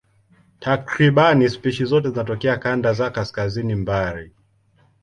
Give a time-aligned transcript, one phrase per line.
[0.59, 4.31] Takriban spishi zote zinatokea kanda za kaskazini mbali.